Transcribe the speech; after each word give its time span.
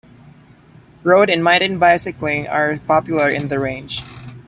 Road 1.03 1.29
and 1.29 1.43
mountain 1.43 1.77
bicycling 1.77 2.47
are 2.47 2.79
popular 2.87 3.29
in 3.29 3.49
the 3.49 3.59
range. 3.59 4.01